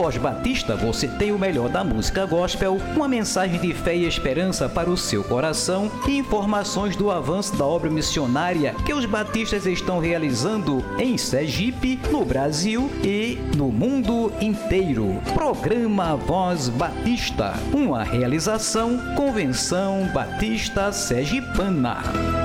Voz 0.00 0.16
Batista 0.16 0.74
você 0.74 1.06
tem 1.06 1.30
o 1.30 1.38
melhor 1.38 1.68
da 1.68 1.84
música 1.84 2.24
gospel, 2.24 2.78
uma 2.96 3.06
mensagem 3.06 3.60
de 3.60 3.74
fé 3.74 3.94
e 3.94 4.06
esperança 4.06 4.66
para 4.66 4.88
o 4.88 4.96
seu 4.96 5.22
coração 5.22 5.92
e 6.08 6.16
informações 6.16 6.96
do 6.96 7.10
avanço 7.10 7.54
da 7.54 7.66
obra 7.66 7.90
missionária 7.90 8.74
que 8.86 8.94
os 8.94 9.04
batistas 9.04 9.66
estão 9.66 9.98
realizando 9.98 10.82
em 10.98 11.18
Sergipe, 11.18 12.00
no 12.10 12.24
Brasil 12.24 12.90
e 13.04 13.38
no 13.54 13.70
mundo 13.70 14.32
inteiro. 14.40 15.20
Programa 15.34 16.16
Voz 16.16 16.70
Batista, 16.70 17.52
uma 17.70 18.02
realização 18.02 18.96
Convenção 19.14 20.08
Batista 20.14 20.90
Sergipana. 20.92 22.39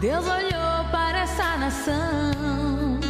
Deus 0.00 0.26
olhou 0.26 0.84
para 0.92 1.20
essa 1.20 1.56
nação 1.56 3.00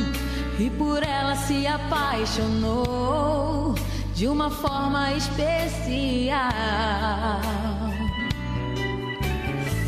e 0.56 0.70
por 0.70 1.02
ela 1.02 1.34
se 1.34 1.66
apaixonou 1.66 3.74
de 4.14 4.28
uma 4.28 4.48
forma 4.50 5.12
especial. 5.14 6.48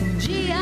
Um 0.03 0.19
dia 0.19 0.57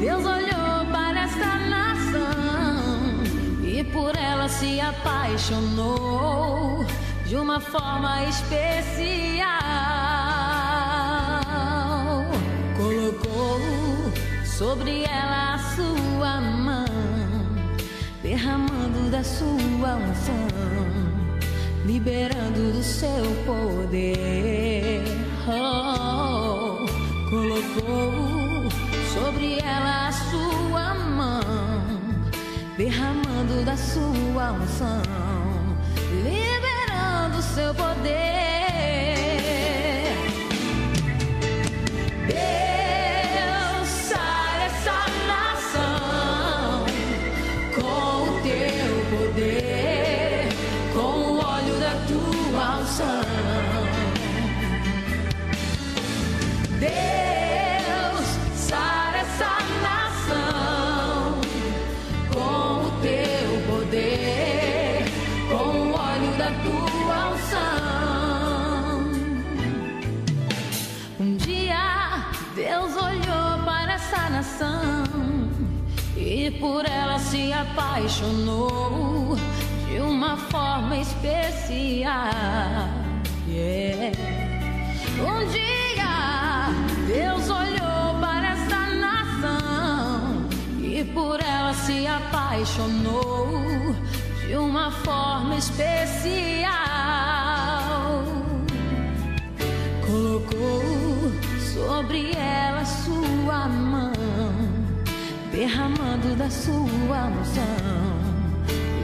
Deus 0.00 0.24
olhou 0.24 0.86
para 0.92 1.22
essa 1.22 1.56
nação 1.68 3.24
e 3.64 3.82
por 3.82 4.16
ela 4.16 4.48
se 4.48 4.80
apaixonou 4.80 6.86
de 7.26 7.34
uma 7.34 7.58
forma 7.58 8.22
especial. 8.26 10.01
Sobre 14.58 15.04
ela 15.04 15.54
a 15.54 15.58
sua 15.58 16.40
mão, 16.40 16.84
derramando 18.22 19.10
da 19.10 19.24
sua 19.24 19.96
unção, 19.96 20.48
liberando 21.86 22.72
do 22.72 22.82
seu 22.82 23.24
poder. 23.46 25.04
Oh, 25.48 26.86
colocou 27.30 28.70
sobre 29.14 29.58
ela 29.58 30.08
a 30.08 30.12
sua 30.12 30.94
mão, 30.94 31.42
derramando 32.76 33.64
da 33.64 33.76
sua 33.76 34.52
unção, 34.52 35.02
liberando 36.24 37.42
seu 37.42 37.74
poder. 37.74 38.61
Teu 49.42 49.81
e 76.46 76.50
por 76.50 76.84
ela 76.84 77.20
se 77.20 77.52
apaixonou 77.52 79.36
de 79.88 80.00
uma 80.00 80.36
forma 80.36 80.96
especial. 80.96 82.10
Yeah. 83.48 84.16
Um 85.20 85.46
dia 85.48 85.72
Deus 87.06 87.48
olhou 87.48 88.20
para 88.20 88.48
essa 88.54 88.80
nação 89.06 90.48
e 90.80 91.04
por 91.14 91.40
ela 91.40 91.72
se 91.74 92.08
apaixonou 92.08 93.94
de 94.44 94.56
uma 94.56 94.90
forma 94.90 95.54
especial 95.56 96.72
colocou 100.04 100.82
sobre 101.74 102.32
ela 102.32 102.84
sua 102.84 103.68
mão, 103.68 104.11
derramando 105.62 106.34
da 106.34 106.50
sua 106.50 107.28
unção, 107.28 108.18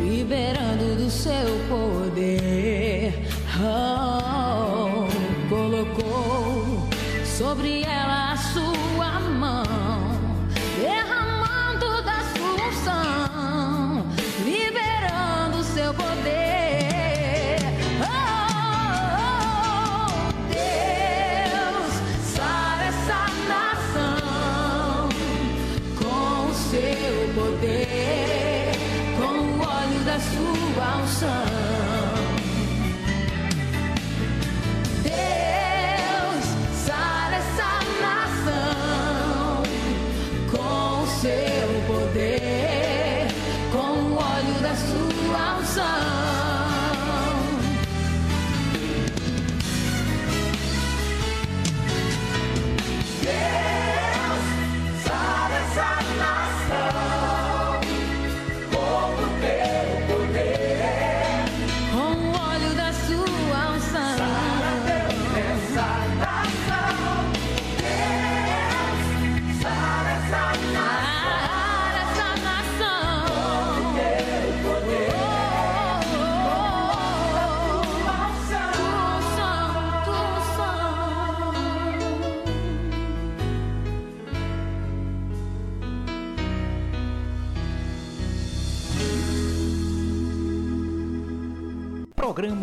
liberando 0.02 0.96
do 0.96 1.08
seu 1.08 1.46
poder. 1.68 3.14
Oh, 3.60 5.06
colocou 5.48 6.88
sobre 7.24 7.82
ela 7.84 8.07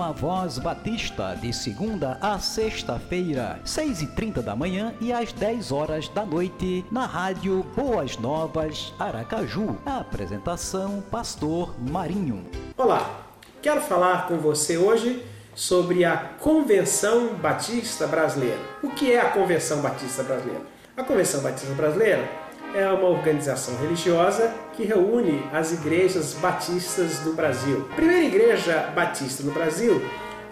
Programa 0.06 0.12
Voz 0.12 0.60
Batista, 0.60 1.36
de 1.36 1.52
segunda 1.52 2.18
a 2.22 2.38
sexta-feira, 2.38 3.60
6 3.64 4.02
e 4.04 4.08
30 4.08 4.42
da 4.42 4.56
manhã 4.56 4.94
e 5.02 5.12
às 5.12 5.32
10 5.32 5.72
horas 5.72 6.10
da 6.10 6.24
noite, 6.24 6.86
na 6.92 7.06
rádio 7.06 7.66
Boas 7.76 8.18
Novas, 8.18 8.94
Aracaju. 9.00 9.78
A 9.86 10.00
apresentação, 10.00 11.04
Pastor 11.10 11.74
Marinho. 11.80 12.46
Olá, 12.78 13.26
quero 13.62 13.82
falar 13.82 14.28
com 14.28 14.38
você 14.38 14.78
hoje 14.78 15.26
sobre 15.56 16.06
a 16.06 16.18
Convenção 16.18 17.36
Batista 17.36 18.06
Brasileira. 18.06 18.60
O 18.84 18.90
que 18.90 19.12
é 19.12 19.20
a 19.20 19.32
Convenção 19.32 19.82
Batista 19.82 20.22
Brasileira? 20.22 20.62
A 20.96 21.04
Convenção 21.04 21.42
Batista 21.42 21.74
Brasileira 21.74 22.45
é 22.76 22.92
uma 22.92 23.08
organização 23.08 23.74
religiosa 23.78 24.54
que 24.74 24.84
reúne 24.84 25.42
as 25.54 25.72
igrejas 25.72 26.34
batistas 26.34 27.20
do 27.20 27.32
Brasil. 27.32 27.88
A 27.94 27.96
primeira 27.96 28.26
igreja 28.26 28.92
batista 28.94 29.44
no 29.44 29.52
Brasil, 29.52 30.04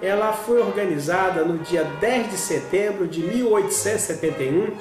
ela 0.02 0.32
foi 0.32 0.62
organizada 0.62 1.44
no 1.44 1.58
dia 1.58 1.84
10 1.84 2.32
de 2.32 2.38
setembro 2.38 3.08
de 3.08 3.22
1871, 3.22 4.74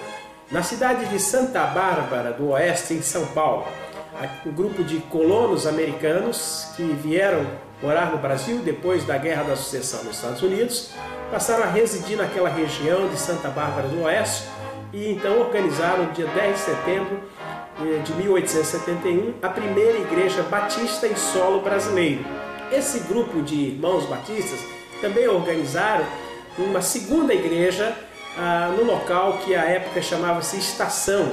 na 0.53 0.62
cidade 0.62 1.06
de 1.06 1.19
Santa 1.19 1.65
Bárbara 1.67 2.33
do 2.33 2.50
Oeste, 2.50 2.94
em 2.94 3.03
São 3.03 3.27
Paulo. 3.27 3.67
Um 4.47 4.53
grupo 4.53 4.85
de 4.85 4.99
colonos 5.00 5.67
americanos 5.67 6.69
que 6.77 6.85
vieram 6.85 7.44
morar 7.83 8.12
no 8.12 8.19
Brasil 8.19 8.59
depois 8.59 9.05
da 9.05 9.19
Guerra 9.19 9.43
da 9.43 9.56
Sucessão 9.56 10.05
nos 10.05 10.17
Estados 10.17 10.43
Unidos, 10.43 10.91
passaram 11.33 11.65
a 11.65 11.67
residir 11.67 12.17
naquela 12.17 12.49
região 12.49 13.09
de 13.09 13.19
Santa 13.19 13.49
Bárbara 13.49 13.89
do 13.89 14.03
Oeste 14.03 14.44
e 14.93 15.11
então 15.11 15.41
organizaram 15.41 16.05
no 16.05 16.12
dia 16.12 16.27
10 16.27 16.55
de 16.55 16.61
setembro 16.61 17.21
eh, 17.81 17.99
de 18.05 18.12
1871 18.15 19.35
a 19.43 19.49
primeira 19.49 19.99
igreja 19.99 20.43
batista 20.43 21.06
em 21.06 21.17
solo 21.17 21.61
brasileiro. 21.61 22.25
Esse 22.71 23.00
grupo 23.00 23.43
de 23.43 23.55
irmãos 23.55 24.06
batistas 24.06 24.61
também 25.00 25.27
organizaram 25.29 26.05
uma 26.59 26.81
segunda 26.81 27.35
igreja 27.35 27.97
ah, 28.37 28.73
no 28.77 28.85
local 28.85 29.39
que 29.44 29.55
à 29.55 29.65
época 29.65 30.00
chamava-se 30.00 30.56
Estação 30.59 31.33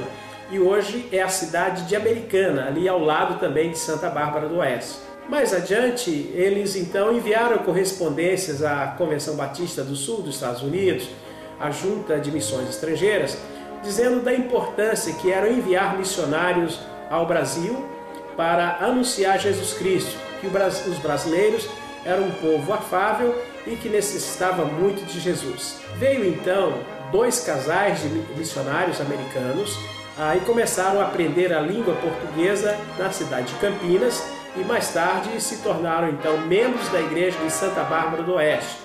e 0.50 0.58
hoje 0.58 1.06
é 1.12 1.22
a 1.22 1.28
cidade 1.28 1.86
de 1.86 1.94
Americana, 1.94 2.66
ali 2.66 2.88
ao 2.88 2.98
lado 2.98 3.38
também 3.38 3.70
de 3.70 3.78
Santa 3.78 4.10
Bárbara 4.10 4.48
do 4.48 4.56
Oeste. 4.56 4.98
Mais 5.28 5.54
adiante, 5.54 6.10
eles 6.34 6.74
então 6.74 7.16
enviaram 7.16 7.58
correspondências 7.58 8.64
à 8.64 8.88
Convenção 8.98 9.36
Batista 9.36 9.84
do 9.84 9.94
Sul 9.94 10.22
dos 10.22 10.34
Estados 10.34 10.62
Unidos, 10.62 11.08
a 11.60 11.70
Junta 11.70 12.18
de 12.18 12.32
Missões 12.32 12.68
Estrangeiras, 12.68 13.38
dizendo 13.82 14.22
da 14.22 14.34
importância 14.34 15.12
que 15.14 15.30
era 15.30 15.50
enviar 15.50 15.96
missionários 15.96 16.80
ao 17.10 17.26
Brasil 17.26 17.84
para 18.36 18.78
anunciar 18.80 19.38
Jesus 19.38 19.74
Cristo, 19.74 20.18
que 20.40 20.46
os 20.46 20.98
brasileiros 20.98 21.68
eram 22.04 22.24
um 22.24 22.30
povo 22.30 22.72
afável 22.72 23.34
e 23.66 23.76
que 23.76 23.88
necessitava 23.88 24.64
muito 24.64 25.04
de 25.04 25.20
Jesus. 25.20 25.80
Veio 25.96 26.24
então 26.26 26.74
dois 27.12 27.40
casais 27.40 28.00
de 28.00 28.08
missionários 28.36 29.00
americanos 29.00 29.78
ah, 30.18 30.36
e 30.36 30.40
começaram 30.40 31.00
a 31.00 31.04
aprender 31.04 31.52
a 31.52 31.60
língua 31.60 31.94
portuguesa 31.96 32.76
na 32.98 33.10
cidade 33.10 33.52
de 33.52 33.60
Campinas 33.60 34.22
e 34.56 34.60
mais 34.60 34.92
tarde 34.92 35.40
se 35.40 35.58
tornaram 35.58 36.08
então 36.08 36.38
membros 36.46 36.88
da 36.88 37.00
igreja 37.00 37.38
de 37.38 37.50
Santa 37.50 37.82
Bárbara 37.84 38.22
do 38.22 38.34
Oeste. 38.34 38.78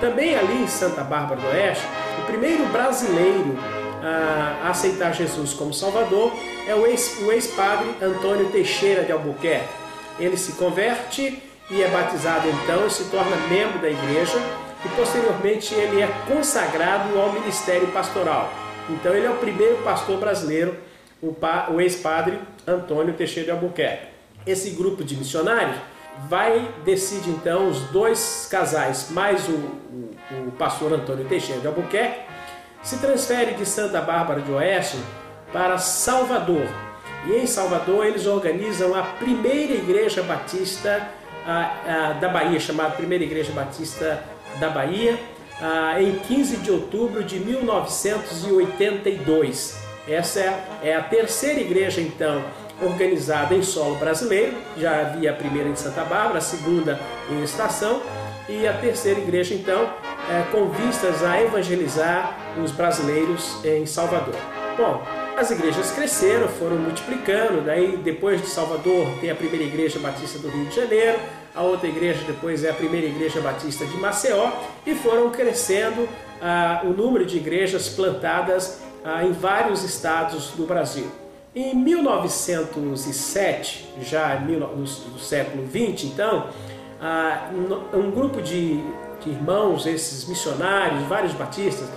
Também 0.00 0.34
ali 0.34 0.62
em 0.62 0.66
Santa 0.66 1.02
Bárbara 1.04 1.40
do 1.40 1.46
Oeste, 1.46 1.86
o 2.22 2.26
primeiro 2.26 2.64
brasileiro 2.66 3.56
a 4.02 4.70
aceitar 4.70 5.12
Jesus 5.14 5.52
como 5.54 5.72
Salvador 5.72 6.32
é 6.66 6.74
o 6.74 6.86
ex-padre 6.86 7.88
Antônio 8.02 8.48
Teixeira 8.50 9.04
de 9.04 9.12
Albuquerque. 9.12 9.68
Ele 10.18 10.36
se 10.36 10.52
converte 10.52 11.42
e 11.70 11.82
é 11.82 11.88
batizado 11.88 12.48
então 12.48 12.86
e 12.86 12.90
se 12.90 13.04
torna 13.04 13.36
membro 13.48 13.78
da 13.78 13.88
igreja 13.88 14.38
e 14.84 14.88
posteriormente 14.90 15.74
ele 15.74 16.02
é 16.02 16.08
consagrado 16.26 17.18
ao 17.18 17.32
ministério 17.32 17.86
pastoral. 17.88 18.52
Então 18.90 19.14
ele 19.14 19.26
é 19.26 19.30
o 19.30 19.36
primeiro 19.36 19.76
pastor 19.78 20.18
brasileiro, 20.18 20.76
o 21.22 21.80
ex-padre 21.80 22.38
Antônio 22.66 23.14
Teixeira 23.14 23.46
de 23.46 23.50
Albuquerque. 23.52 24.06
Esse 24.44 24.70
grupo 24.70 25.04
de 25.04 25.16
missionários 25.16 25.76
vai 26.28 26.68
decide 26.84 27.30
então 27.30 27.68
os 27.68 27.80
dois 27.90 28.48
casais 28.50 29.08
mais 29.10 29.48
o, 29.48 29.52
o, 29.52 30.48
o 30.48 30.52
pastor 30.58 30.92
Antônio 30.92 31.24
Teixeira 31.24 31.60
de 31.60 31.66
Albuquerque 31.68 32.31
se 32.82 32.98
transfere 32.98 33.54
de 33.54 33.64
Santa 33.64 34.00
Bárbara 34.00 34.40
de 34.40 34.50
Oeste 34.52 34.98
para 35.52 35.78
Salvador. 35.78 36.66
E 37.26 37.34
em 37.34 37.46
Salvador 37.46 38.06
eles 38.06 38.26
organizam 38.26 38.94
a 38.94 39.02
primeira 39.02 39.74
igreja 39.74 40.22
batista 40.22 41.08
a, 41.46 41.74
a, 41.86 42.12
da 42.14 42.28
Bahia, 42.28 42.58
chamada 42.60 42.90
Primeira 42.90 43.24
Igreja 43.24 43.52
Batista 43.52 44.22
da 44.58 44.68
Bahia, 44.70 45.18
a, 45.60 46.00
em 46.00 46.14
15 46.16 46.56
de 46.58 46.70
outubro 46.70 47.22
de 47.22 47.38
1982. 47.40 49.82
Essa 50.08 50.40
é, 50.40 50.64
é 50.82 50.96
a 50.96 51.02
terceira 51.02 51.60
igreja, 51.60 52.00
então, 52.00 52.42
organizada 52.80 53.54
em 53.54 53.62
solo 53.62 53.96
brasileiro. 53.96 54.56
Já 54.76 55.00
havia 55.00 55.30
a 55.30 55.34
primeira 55.34 55.68
em 55.68 55.76
Santa 55.76 56.02
Bárbara, 56.04 56.38
a 56.38 56.40
segunda 56.40 56.98
em 57.30 57.42
Estação, 57.42 58.00
e 58.48 58.66
a 58.66 58.72
terceira 58.72 59.20
igreja, 59.20 59.54
então, 59.54 59.88
é, 60.30 60.42
com 60.50 60.70
vistas 60.70 61.22
a 61.22 61.40
evangelizar 61.40 62.38
os 62.62 62.70
brasileiros 62.70 63.62
em 63.64 63.86
Salvador. 63.86 64.34
Bom, 64.76 65.02
as 65.36 65.50
igrejas 65.50 65.90
cresceram, 65.90 66.48
foram 66.48 66.76
multiplicando, 66.76 67.62
daí 67.62 67.96
depois 67.96 68.40
de 68.40 68.46
Salvador 68.46 69.06
tem 69.20 69.30
a 69.30 69.34
primeira 69.34 69.64
igreja 69.64 69.98
batista 69.98 70.38
do 70.38 70.48
Rio 70.48 70.66
de 70.66 70.76
Janeiro, 70.76 71.18
a 71.54 71.62
outra 71.62 71.86
igreja 71.86 72.20
depois 72.26 72.64
é 72.64 72.70
a 72.70 72.74
primeira 72.74 73.06
igreja 73.06 73.38
batista 73.40 73.84
de 73.84 73.94
Maceió 73.98 74.50
e 74.86 74.94
foram 74.94 75.28
crescendo 75.30 76.08
ah, 76.40 76.80
o 76.84 76.90
número 76.90 77.26
de 77.26 77.36
igrejas 77.36 77.90
plantadas 77.90 78.80
ah, 79.04 79.22
em 79.24 79.32
vários 79.32 79.84
estados 79.84 80.52
do 80.52 80.66
Brasil. 80.66 81.06
Em 81.54 81.76
1907, 81.76 83.86
já 84.00 84.40
no, 84.40 84.86
século 85.18 85.66
20, 85.66 86.06
então, 86.06 86.48
ah, 86.98 87.50
um 87.92 88.10
grupo 88.10 88.40
de 88.40 88.82
que 89.22 89.30
irmãos, 89.30 89.86
esses 89.86 90.24
missionários, 90.26 91.02
vários 91.04 91.32
batistas, 91.32 91.88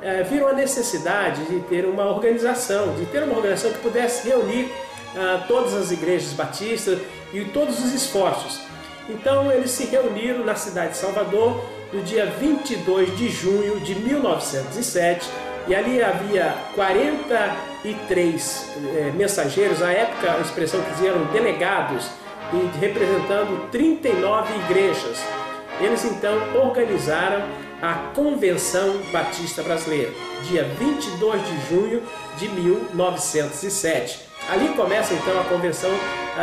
é, 0.00 0.22
viram 0.22 0.48
a 0.48 0.52
necessidade 0.52 1.44
de 1.44 1.60
ter 1.60 1.84
uma 1.84 2.04
organização, 2.04 2.94
de 2.94 3.06
ter 3.06 3.22
uma 3.22 3.36
organização 3.36 3.72
que 3.72 3.78
pudesse 3.78 4.28
reunir 4.28 4.70
ah, 5.16 5.44
todas 5.46 5.74
as 5.74 5.92
igrejas 5.92 6.32
batistas 6.32 6.98
e 7.32 7.44
todos 7.44 7.78
os 7.84 7.92
esforços. 7.92 8.60
Então 9.08 9.52
eles 9.52 9.70
se 9.70 9.84
reuniram 9.86 10.44
na 10.44 10.54
cidade 10.54 10.92
de 10.92 10.98
Salvador 10.98 11.64
no 11.92 12.02
dia 12.02 12.26
22 12.26 13.16
de 13.16 13.28
junho 13.28 13.78
de 13.80 13.94
1907 13.94 15.28
e 15.68 15.74
ali 15.74 16.02
havia 16.02 16.56
43 16.74 18.66
é, 18.96 19.12
mensageiros, 19.14 19.78
na 19.80 19.92
época 19.92 20.32
a 20.32 20.40
expressão 20.40 20.80
que 20.82 20.90
diziam 20.92 21.24
delegados, 21.26 22.10
e 22.52 22.78
representando 22.78 23.70
39 23.70 24.54
igrejas. 24.64 25.24
Eles 25.80 26.04
então 26.04 26.38
organizaram 26.56 27.42
a 27.80 27.94
Convenção 28.14 28.98
Batista 29.10 29.62
Brasileira, 29.62 30.12
dia 30.44 30.64
22 30.64 31.42
de 31.44 31.68
junho 31.68 32.02
de 32.38 32.48
1907. 32.48 34.20
Ali 34.48 34.68
começa 34.70 35.14
então 35.14 35.40
a 35.40 35.44
Convenção 35.44 35.90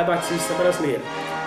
Batista 0.05 0.53
Brasileira. 0.53 1.01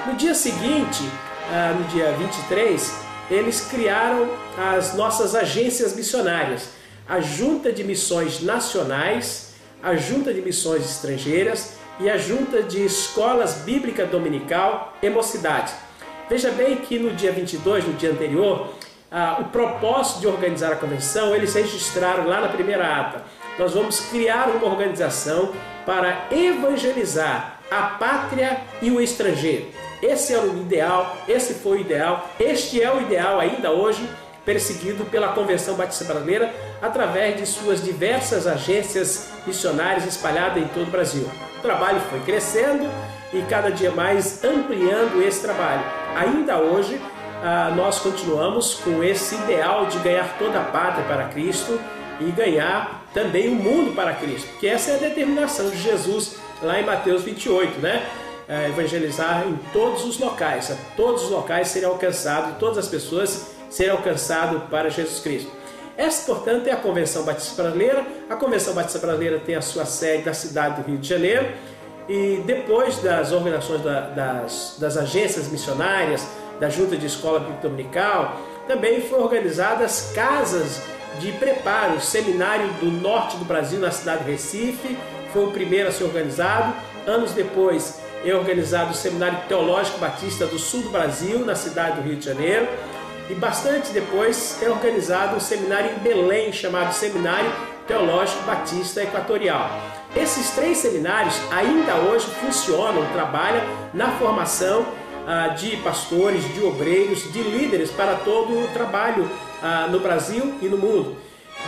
No 0.06 0.14
dia 0.14 0.34
seguinte, 0.34 1.02
ah, 1.50 1.74
no 1.78 1.84
dia 1.88 2.12
23, 2.12 2.94
eles 3.30 3.60
criaram 3.62 4.28
as 4.56 4.94
nossas 4.94 5.34
agências 5.34 5.94
missionárias, 5.94 6.70
a 7.08 7.20
Junta 7.20 7.72
de 7.72 7.84
Missões 7.84 8.40
Nacionais, 8.40 9.54
a 9.82 9.94
Junta 9.96 10.32
de 10.32 10.40
Missões 10.40 10.84
Estrangeiras 10.84 11.74
e 12.00 12.08
a 12.08 12.16
Junta 12.16 12.62
de 12.62 12.84
Escolas 12.84 13.56
Bíblica 13.64 14.06
Dominical 14.06 14.96
e 15.02 15.10
Mocidade. 15.10 15.72
Veja 16.32 16.50
bem 16.50 16.76
que 16.76 16.98
no 16.98 17.10
dia 17.10 17.30
22, 17.30 17.86
no 17.86 17.92
dia 17.92 18.10
anterior, 18.10 18.72
ah, 19.10 19.36
o 19.40 19.44
propósito 19.50 20.20
de 20.20 20.26
organizar 20.26 20.72
a 20.72 20.76
convenção, 20.76 21.34
eles 21.34 21.52
registraram 21.52 22.26
lá 22.26 22.40
na 22.40 22.48
primeira 22.48 22.86
ata. 23.00 23.22
Nós 23.58 23.74
vamos 23.74 24.00
criar 24.08 24.48
uma 24.48 24.66
organização 24.66 25.52
para 25.84 26.28
evangelizar 26.30 27.60
a 27.70 27.82
pátria 27.82 28.62
e 28.80 28.90
o 28.90 28.98
estrangeiro. 28.98 29.66
Esse 30.02 30.32
era 30.32 30.46
o 30.46 30.58
ideal, 30.58 31.18
esse 31.28 31.52
foi 31.52 31.76
o 31.76 31.80
ideal, 31.82 32.26
este 32.40 32.82
é 32.82 32.90
o 32.90 33.02
ideal 33.02 33.38
ainda 33.38 33.70
hoje, 33.70 34.08
perseguido 34.42 35.04
pela 35.04 35.34
Convenção 35.34 35.74
Batista 35.74 36.06
Brasileira 36.06 36.50
através 36.80 37.36
de 37.36 37.44
suas 37.44 37.84
diversas 37.84 38.46
agências 38.46 39.28
missionárias 39.46 40.06
espalhadas 40.06 40.62
em 40.62 40.68
todo 40.68 40.88
o 40.88 40.90
Brasil. 40.90 41.30
O 41.58 41.60
trabalho 41.60 42.00
foi 42.08 42.20
crescendo 42.20 42.88
e 43.34 43.42
cada 43.42 43.70
dia 43.70 43.90
mais 43.90 44.42
ampliando 44.42 45.22
esse 45.22 45.42
trabalho. 45.42 46.01
Ainda 46.14 46.58
hoje, 46.58 47.00
ah, 47.42 47.72
nós 47.74 47.98
continuamos 47.98 48.74
com 48.74 49.02
esse 49.02 49.34
ideal 49.34 49.86
de 49.86 49.98
ganhar 49.98 50.36
toda 50.38 50.60
a 50.60 50.64
pátria 50.64 51.04
para 51.06 51.28
Cristo 51.28 51.80
e 52.20 52.30
ganhar 52.30 53.04
também 53.14 53.48
o 53.48 53.54
mundo 53.54 53.94
para 53.94 54.14
Cristo, 54.14 54.48
que 54.58 54.66
essa 54.66 54.92
é 54.92 54.94
a 54.94 54.98
determinação 54.98 55.68
de 55.70 55.76
Jesus 55.76 56.36
lá 56.62 56.80
em 56.80 56.84
Mateus 56.84 57.22
28, 57.22 57.80
né? 57.80 58.06
eh, 58.48 58.68
evangelizar 58.68 59.46
em 59.46 59.56
todos 59.72 60.04
os 60.04 60.18
locais, 60.18 60.70
a 60.70 60.76
todos 60.96 61.24
os 61.24 61.30
locais 61.30 61.68
serem 61.68 61.88
alcançados, 61.88 62.56
todas 62.58 62.78
as 62.78 62.88
pessoas 62.88 63.54
serem 63.70 63.92
alcançadas 63.92 64.62
para 64.64 64.90
Jesus 64.90 65.20
Cristo. 65.20 65.50
Essa, 65.96 66.26
portanto, 66.26 66.66
é 66.66 66.72
a 66.72 66.76
Convenção 66.76 67.22
Batista 67.22 67.62
Brasileira. 67.62 68.04
A 68.28 68.36
Convenção 68.36 68.74
Batista 68.74 68.98
Brasileira 68.98 69.38
tem 69.38 69.54
a 69.54 69.60
sua 69.60 69.84
sede 69.84 70.24
na 70.24 70.34
cidade 70.34 70.80
do 70.80 70.88
Rio 70.88 70.98
de 70.98 71.08
Janeiro 71.08 71.46
e 72.08 72.42
depois 72.44 72.98
das 72.98 73.32
organizações 73.32 73.82
da, 73.82 74.00
das, 74.00 74.76
das 74.78 74.96
agências 74.96 75.48
missionárias, 75.48 76.26
da 76.58 76.68
Junta 76.68 76.96
de 76.96 77.06
Escola 77.06 77.40
Bíblica 77.40 77.68
Dominical, 77.68 78.36
também 78.68 79.00
foram 79.00 79.24
organizadas 79.24 80.12
casas 80.14 80.80
de 81.18 81.32
preparo, 81.32 82.00
Seminário 82.00 82.68
do 82.74 82.90
Norte 82.90 83.36
do 83.36 83.44
Brasil, 83.44 83.78
na 83.80 83.90
cidade 83.90 84.24
de 84.24 84.30
Recife, 84.30 84.96
foi 85.32 85.44
o 85.44 85.50
primeiro 85.50 85.88
a 85.88 85.92
ser 85.92 86.04
organizado. 86.04 86.74
Anos 87.06 87.32
depois, 87.32 88.00
é 88.24 88.34
organizado 88.34 88.92
o 88.92 88.94
Seminário 88.94 89.38
Teológico 89.48 89.98
Batista 89.98 90.46
do 90.46 90.58
Sul 90.58 90.82
do 90.82 90.90
Brasil, 90.90 91.44
na 91.44 91.56
cidade 91.56 92.00
do 92.00 92.02
Rio 92.02 92.16
de 92.16 92.24
Janeiro. 92.24 92.68
E 93.28 93.34
bastante 93.34 93.92
depois 93.92 94.58
é 94.62 94.68
organizado 94.68 95.36
um 95.36 95.40
seminário 95.40 95.90
em 95.90 95.98
Belém, 96.00 96.52
chamado 96.52 96.92
Seminário 96.92 97.50
Teológico 97.86 98.42
Batista 98.44 99.02
Equatorial. 99.02 99.91
Esses 100.14 100.50
três 100.50 100.78
seminários 100.78 101.34
ainda 101.50 101.96
hoje 101.96 102.26
funcionam, 102.40 103.04
trabalham 103.12 103.62
na 103.94 104.12
formação 104.12 104.86
ah, 105.26 105.48
de 105.48 105.76
pastores, 105.78 106.44
de 106.54 106.62
obreiros, 106.62 107.32
de 107.32 107.42
líderes 107.42 107.90
para 107.90 108.16
todo 108.16 108.62
o 108.62 108.68
trabalho 108.74 109.28
ah, 109.62 109.88
no 109.90 110.00
Brasil 110.00 110.54
e 110.60 110.66
no 110.66 110.76
mundo. 110.76 111.16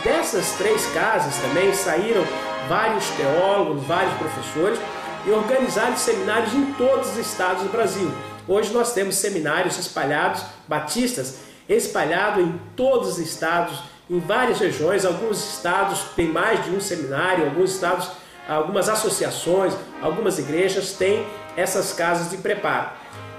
Dessas 0.03 0.51
três 0.57 0.85
casas 0.93 1.35
também 1.37 1.73
saíram 1.73 2.23
vários 2.69 3.09
teólogos, 3.11 3.83
vários 3.85 4.13
professores 4.13 4.79
e 5.25 5.31
organizaram 5.31 5.97
seminários 5.97 6.53
em 6.53 6.73
todos 6.73 7.11
os 7.11 7.17
estados 7.17 7.63
do 7.63 7.69
Brasil. 7.69 8.11
Hoje 8.47 8.71
nós 8.71 8.93
temos 8.93 9.15
seminários 9.15 9.79
espalhados, 9.79 10.43
batistas, 10.67 11.39
espalhados 11.67 12.43
em 12.43 12.59
todos 12.75 13.13
os 13.13 13.17
estados, 13.17 13.79
em 14.07 14.19
várias 14.19 14.59
regiões. 14.59 15.03
Alguns 15.03 15.55
estados 15.55 15.99
têm 16.15 16.27
mais 16.27 16.63
de 16.63 16.69
um 16.69 16.79
seminário, 16.79 17.45
alguns 17.45 17.71
estados, 17.71 18.07
algumas 18.47 18.89
associações, 18.89 19.73
algumas 20.01 20.39
igrejas 20.39 20.93
têm 20.93 21.25
essas 21.55 21.93
casas 21.93 22.29
de 22.29 22.37
preparo. 22.37 22.89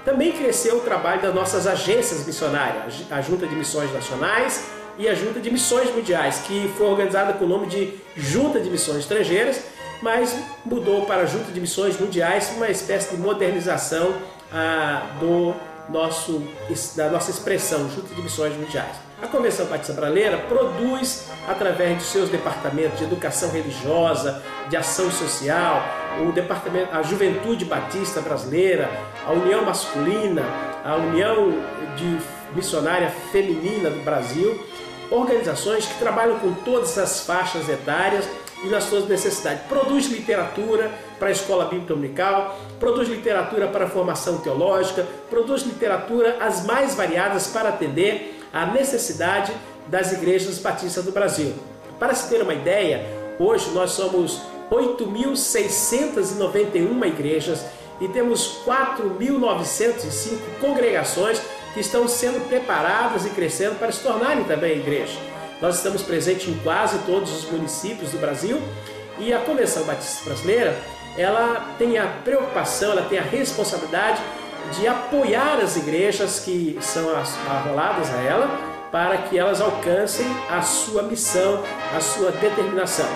Também 0.03 0.31
cresceu 0.31 0.77
o 0.77 0.79
trabalho 0.81 1.21
das 1.21 1.35
nossas 1.35 1.67
agências 1.67 2.25
missionárias, 2.25 3.03
a 3.11 3.21
Junta 3.21 3.45
de 3.45 3.55
Missões 3.55 3.91
Nacionais 3.93 4.65
e 4.97 5.07
a 5.07 5.13
Junta 5.13 5.39
de 5.39 5.51
Missões 5.51 5.93
Mundiais, 5.93 6.43
que 6.47 6.73
foi 6.77 6.87
organizada 6.87 7.33
com 7.33 7.45
o 7.45 7.47
nome 7.47 7.67
de 7.67 7.93
Junta 8.15 8.59
de 8.59 8.69
Missões 8.69 8.99
Estrangeiras, 8.99 9.61
mas 10.01 10.35
mudou 10.65 11.05
para 11.05 11.25
Junta 11.25 11.51
de 11.51 11.59
Missões 11.59 11.99
Mundiais, 11.99 12.51
uma 12.55 12.69
espécie 12.69 13.15
de 13.15 13.21
modernização 13.21 14.13
ah, 14.51 15.03
do 15.19 15.53
nosso, 15.89 16.41
da 16.95 17.09
nossa 17.09 17.31
expressão, 17.31 17.89
Junta 17.89 18.13
de 18.13 18.21
Missões 18.21 18.55
Mundiais. 18.55 19.06
A 19.19 19.25
Convenção 19.25 19.65
Batista 19.65 19.93
Brasileira 19.93 20.37
produz, 20.47 21.25
através 21.47 21.97
de 21.97 22.03
seus 22.03 22.29
departamentos 22.29 22.99
de 22.99 23.05
educação 23.05 23.49
religiosa, 23.49 24.43
de 24.69 24.77
ação 24.77 25.09
social, 25.09 25.81
o 26.27 26.31
departamento, 26.31 26.95
a 26.95 27.01
Juventude 27.01 27.65
Batista 27.65 28.21
Brasileira, 28.21 28.87
a 29.25 29.31
União 29.31 29.65
Masculina, 29.65 30.43
a 30.85 30.95
União 30.97 31.49
de 31.95 32.19
Missionária 32.55 33.09
Feminina 33.31 33.89
do 33.89 34.03
Brasil, 34.03 34.63
organizações 35.09 35.87
que 35.87 35.97
trabalham 35.97 36.37
com 36.37 36.53
todas 36.53 36.95
as 36.99 37.25
faixas 37.25 37.67
etárias 37.67 38.23
e 38.63 38.67
nas 38.67 38.83
suas 38.83 39.07
necessidades. 39.07 39.63
Produz 39.67 40.11
literatura 40.11 40.91
para 41.17 41.29
a 41.29 41.31
escola 41.31 41.65
bíblica 41.65 41.95
dominical, 41.95 42.55
produz 42.79 43.09
literatura 43.09 43.67
para 43.67 43.85
a 43.85 43.89
formação 43.89 44.37
teológica, 44.37 45.07
produz 45.27 45.63
literatura 45.63 46.37
as 46.39 46.67
mais 46.67 46.93
variadas 46.93 47.47
para 47.47 47.69
atender 47.69 48.36
à 48.57 48.65
necessidade 48.65 49.53
das 49.87 50.11
igrejas 50.11 50.57
batistas 50.57 51.05
do 51.05 51.11
Brasil. 51.11 51.53
Para 51.99 52.15
se 52.15 52.27
ter 52.27 52.41
uma 52.41 52.55
ideia, 52.55 53.05
hoje 53.39 53.69
nós 53.69 53.91
somos 53.91 54.41
8.691 54.71 57.07
igrejas 57.07 57.63
e 58.01 58.07
temos 58.07 58.61
4.905 58.65 60.39
congregações 60.59 61.39
que 61.73 61.79
estão 61.79 62.07
sendo 62.07 62.47
preparadas 62.47 63.25
e 63.25 63.29
crescendo 63.29 63.77
para 63.77 63.91
se 63.91 64.01
tornarem 64.01 64.43
também 64.45 64.79
igreja. 64.79 65.19
Nós 65.61 65.75
estamos 65.75 66.01
presentes 66.01 66.47
em 66.47 66.57
quase 66.59 66.97
todos 67.05 67.31
os 67.31 67.45
municípios 67.51 68.09
do 68.11 68.17
Brasil 68.17 68.59
e 69.19 69.31
a 69.33 69.39
Convenção 69.39 69.83
Batista 69.83 70.25
Brasileira 70.25 70.75
ela 71.15 71.75
tem 71.79 71.97
a 71.97 72.05
preocupação, 72.23 72.91
ela 72.91 73.03
tem 73.03 73.17
a 73.17 73.23
responsabilidade 73.23 74.21
de 74.71 74.87
apoiar 74.87 75.59
as 75.61 75.75
igrejas 75.77 76.39
que 76.39 76.77
são 76.81 77.09
arroladas 77.49 78.09
a 78.13 78.21
ela 78.21 78.77
para 78.91 79.17
que 79.17 79.37
elas 79.37 79.61
alcancem 79.61 80.25
a 80.49 80.61
sua 80.61 81.03
missão, 81.03 81.63
a 81.95 81.99
sua 81.99 82.31
determinação. 82.31 83.07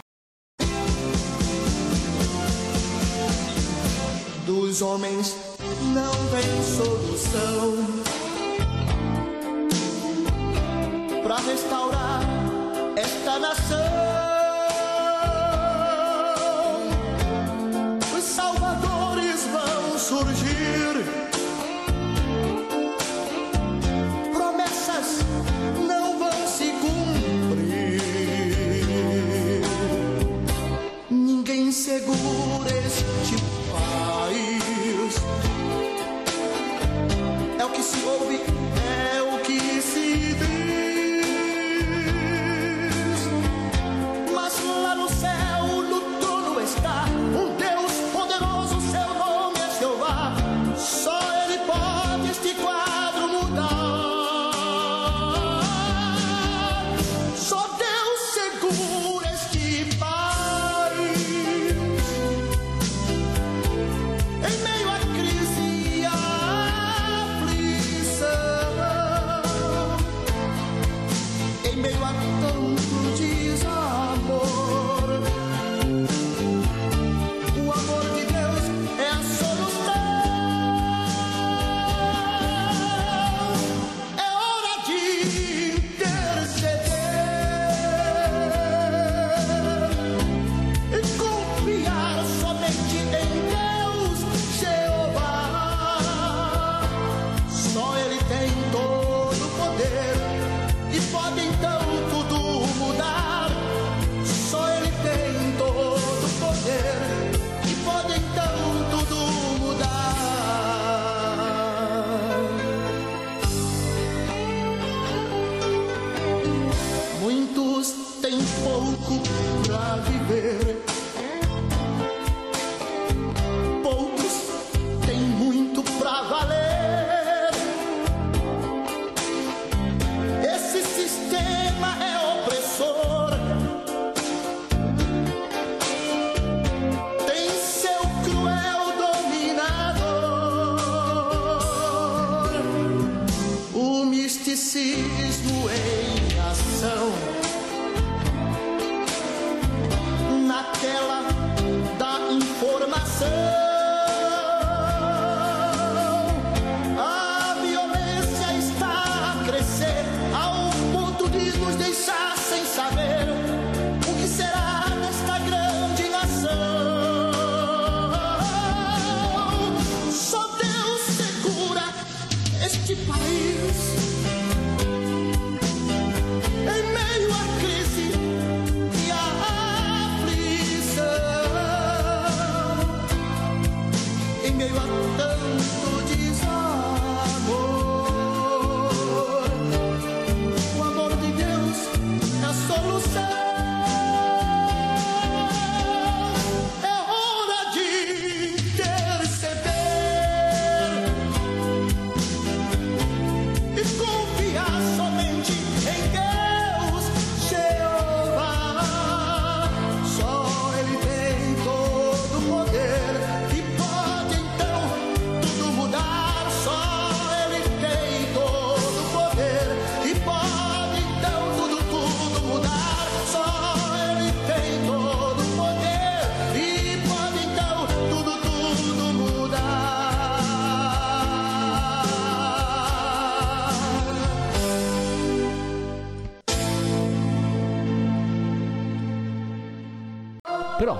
Dos 4.47 4.83
homens 4.83 5.37
não 5.93 6.12
tem 6.31 6.62
solução 6.62 7.94
para 11.25 11.37
restaurar 11.37 12.21
esta 12.97 13.38
nação. 13.38 13.84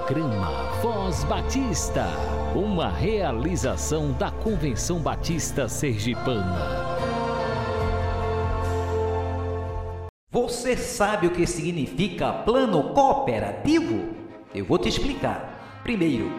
Programa 0.05 0.71
Voz 0.83 1.25
Batista, 1.25 2.07
uma 2.55 2.91
realização 2.91 4.13
da 4.13 4.31
Convenção 4.31 4.99
Batista 4.99 5.67
Sergipana. 5.67 6.59
Você 10.31 10.77
sabe 10.77 11.27
o 11.27 11.31
que 11.31 11.47
significa 11.47 12.35
plano 12.35 12.93
cooperativo? 12.93 14.11
Eu 14.55 14.67
vou 14.67 14.79
te 14.79 14.91
explicar. 14.91 15.81
Primeiro, 15.83 16.31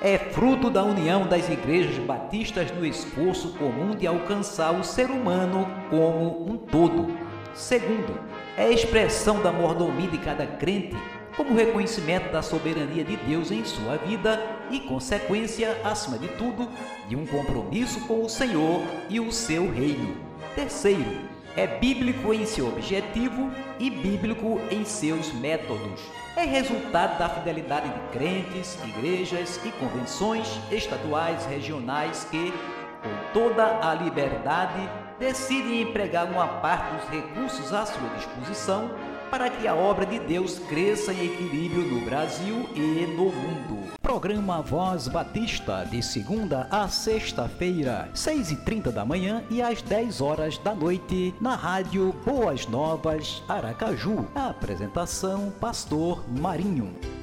é 0.00 0.16
fruto 0.16 0.70
da 0.70 0.82
união 0.82 1.26
das 1.26 1.46
igrejas 1.50 1.98
batistas 1.98 2.70
no 2.70 2.86
esforço 2.86 3.52
comum 3.58 3.94
de 3.94 4.06
alcançar 4.06 4.72
o 4.72 4.82
ser 4.82 5.10
humano 5.10 5.68
como 5.90 6.50
um 6.50 6.56
todo. 6.56 7.14
Segundo, 7.52 8.18
é 8.56 8.70
expressão 8.70 9.42
da 9.42 9.52
mordomia 9.52 10.08
de 10.08 10.16
cada 10.16 10.46
crente, 10.46 10.96
como 11.40 11.54
reconhecimento 11.54 12.30
da 12.30 12.42
soberania 12.42 13.02
de 13.02 13.16
Deus 13.16 13.50
em 13.50 13.64
sua 13.64 13.96
vida 13.96 14.38
e 14.70 14.78
consequência, 14.78 15.74
acima 15.82 16.18
de 16.18 16.28
tudo, 16.28 16.68
de 17.08 17.16
um 17.16 17.24
compromisso 17.24 17.98
com 18.06 18.22
o 18.22 18.28
Senhor 18.28 18.82
e 19.08 19.18
o 19.18 19.32
seu 19.32 19.72
reino. 19.72 20.18
Terceiro, 20.54 21.22
é 21.56 21.66
bíblico 21.66 22.34
em 22.34 22.44
seu 22.44 22.68
objetivo 22.68 23.50
e 23.78 23.88
bíblico 23.88 24.60
em 24.70 24.84
seus 24.84 25.32
métodos. 25.32 26.02
É 26.36 26.44
resultado 26.44 27.18
da 27.18 27.30
fidelidade 27.30 27.88
de 27.88 28.18
crentes, 28.18 28.76
igrejas 28.84 29.58
e 29.64 29.72
convenções 29.72 30.46
estaduais, 30.70 31.46
regionais 31.46 32.22
que, 32.30 32.52
com 33.02 33.32
toda 33.32 33.80
a 33.80 33.94
liberdade, 33.94 34.86
decidem 35.18 35.80
empregar 35.80 36.26
uma 36.26 36.46
parte 36.60 36.96
dos 36.96 37.08
recursos 37.08 37.72
à 37.72 37.86
sua 37.86 38.10
disposição 38.10 38.90
para 39.30 39.48
que 39.48 39.68
a 39.68 39.74
obra 39.74 40.04
de 40.04 40.18
Deus 40.18 40.58
cresça 40.58 41.12
em 41.12 41.26
equilíbrio 41.26 41.82
no 41.82 42.00
Brasil 42.04 42.68
e 42.74 43.06
no 43.06 43.26
mundo. 43.26 43.90
Programa 44.02 44.60
Voz 44.60 45.06
Batista, 45.06 45.84
de 45.84 46.02
segunda 46.02 46.66
a 46.70 46.88
sexta-feira, 46.88 48.08
6h30 48.12 48.90
da 48.90 49.04
manhã 49.04 49.44
e 49.48 49.62
às 49.62 49.80
10 49.82 50.20
horas 50.20 50.58
da 50.58 50.74
noite, 50.74 51.32
na 51.40 51.54
rádio 51.54 52.12
Boas 52.24 52.66
Novas, 52.66 53.42
Aracaju. 53.48 54.26
A 54.34 54.48
apresentação, 54.48 55.52
Pastor 55.60 56.24
Marinho. 56.28 57.19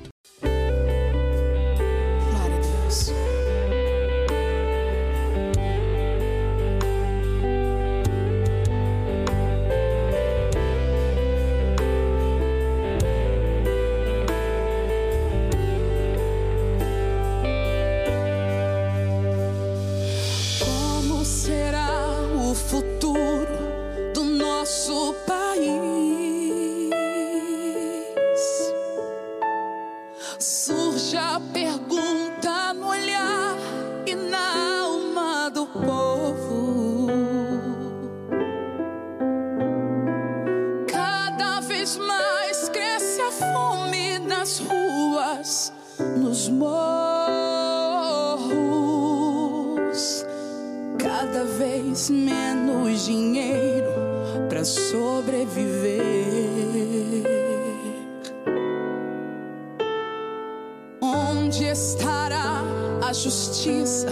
Justiça 63.23 64.07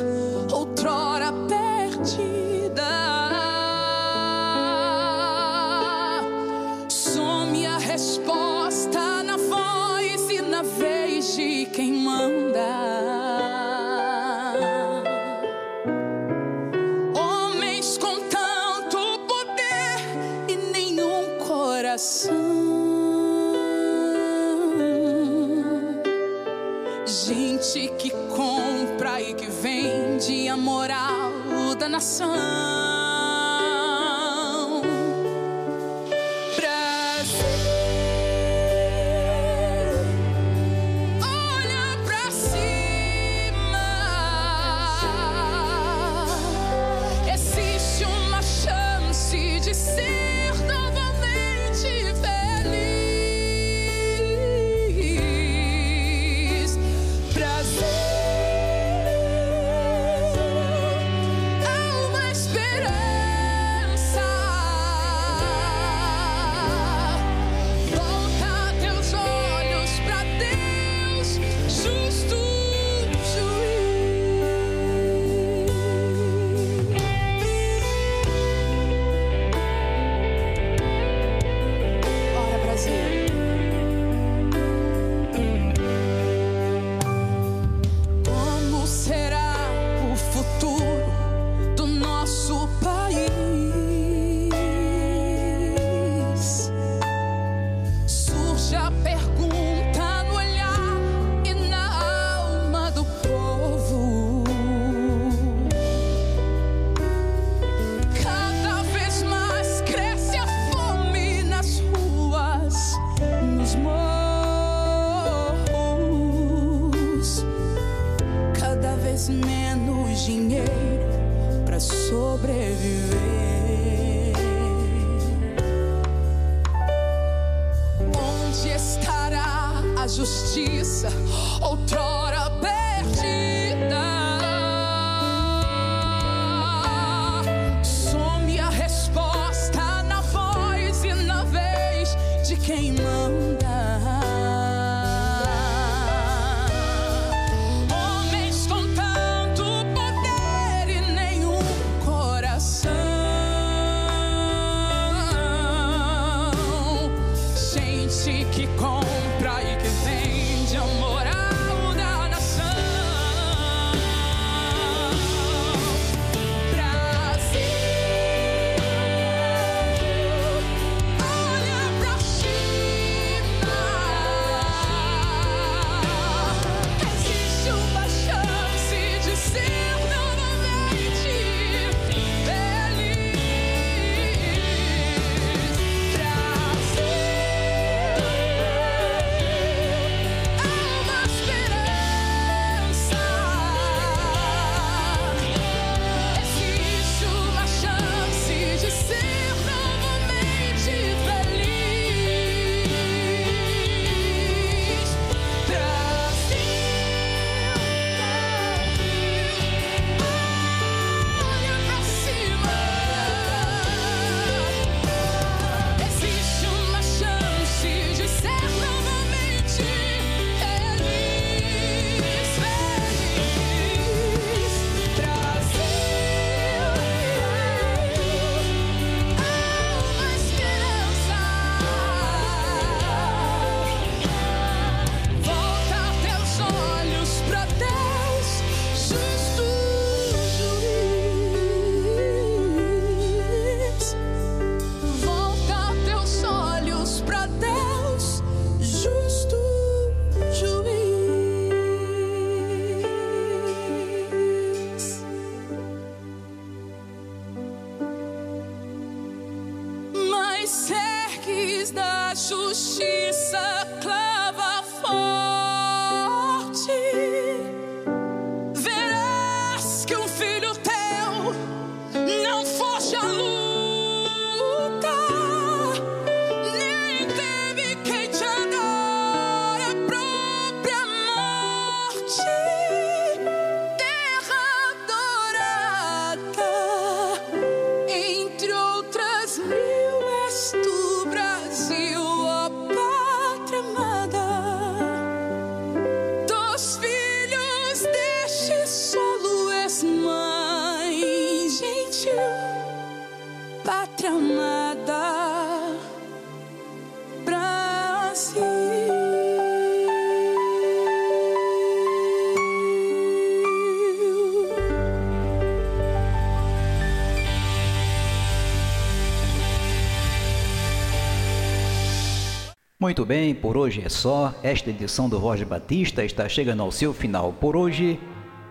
Muito 323.06 323.24
bem, 323.24 323.54
por 323.54 323.78
hoje 323.78 324.02
é 324.04 324.10
só. 324.10 324.52
Esta 324.64 324.90
edição 324.90 325.30
do 325.30 325.38
Roger 325.38 325.68
Batista 325.68 326.26
está 326.26 326.50
chegando 326.50 326.82
ao 326.82 326.92
seu 326.92 327.14
final 327.14 327.54
por 327.54 327.78
hoje. 327.78 328.20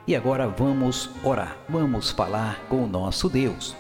E 0.09 0.17
agora 0.17 0.49
vamos 0.49 1.09
orar. 1.23 1.57
Vamos 1.69 2.11
falar 2.11 2.59
com 2.69 2.83
o 2.83 2.87
nosso 2.89 3.29
Deus. 3.29 3.77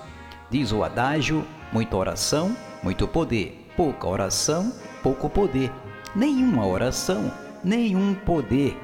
Diz 0.48 0.70
o 0.70 0.84
adágio: 0.84 1.44
muita 1.72 1.96
oração, 1.96 2.56
muito 2.84 3.08
poder. 3.08 3.66
Pouca 3.76 4.06
oração, 4.06 4.72
pouco 5.02 5.28
poder. 5.28 5.72
Nenhuma 6.14 6.64
oração, 6.64 7.32
nenhum 7.64 8.14
poder. 8.14 8.78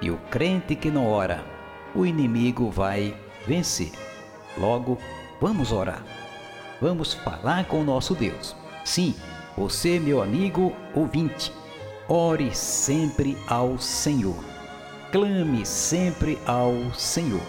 E 0.00 0.12
o 0.12 0.18
crente 0.30 0.76
que 0.76 0.92
não 0.92 1.08
ora, 1.08 1.44
o 1.92 2.06
inimigo 2.06 2.70
vai 2.70 3.16
vencer. 3.44 3.90
Logo, 4.56 4.96
vamos 5.40 5.72
orar. 5.72 6.04
Vamos 6.80 7.14
falar 7.14 7.64
com 7.64 7.80
o 7.80 7.84
nosso 7.84 8.14
Deus. 8.14 8.54
Sim, 8.84 9.12
você, 9.56 9.98
meu 9.98 10.22
amigo 10.22 10.72
ouvinte, 10.94 11.52
ore 12.08 12.54
sempre 12.54 13.36
ao 13.46 13.78
Senhor. 13.78 14.36
Clame 15.10 15.64
sempre 15.64 16.38
ao 16.46 16.74
Senhor. 16.94 17.40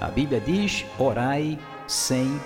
A 0.00 0.08
Bíblia 0.08 0.40
diz: 0.40 0.84
orai 0.98 1.58
sem 1.86 2.40